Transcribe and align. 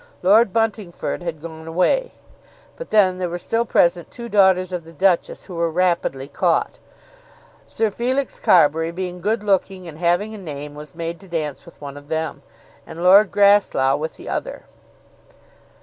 Lord 0.23 0.51
Buntingford 0.51 1.21
had 1.21 1.41
gone 1.43 1.67
away; 1.67 2.11
but 2.75 2.89
then 2.89 3.19
there 3.19 3.29
were 3.29 3.37
still 3.37 3.65
present 3.65 4.09
two 4.09 4.29
daughters 4.29 4.71
of 4.71 4.83
the 4.83 4.93
Duchess 4.93 5.45
who 5.45 5.53
were 5.53 5.69
rapidly 5.69 6.27
caught. 6.27 6.79
Sir 7.67 7.91
Felix 7.91 8.39
Carbury, 8.39 8.89
being 8.89 9.21
good 9.21 9.43
looking 9.43 9.87
and 9.87 9.99
having 9.99 10.33
a 10.33 10.39
name, 10.39 10.73
was 10.73 10.95
made 10.95 11.19
to 11.19 11.27
dance 11.27 11.65
with 11.65 11.79
one 11.79 11.97
of 11.97 12.07
them, 12.07 12.41
and 12.87 13.03
Lord 13.03 13.31
Grasslough 13.31 13.95
with 13.97 14.15
the 14.15 14.27
other. 14.27 14.63